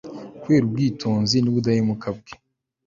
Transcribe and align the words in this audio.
kubera 0.41 0.63
ubwitonzi 0.65 1.37
n'ubudahemuka 1.39 2.07
bwe 2.17 2.33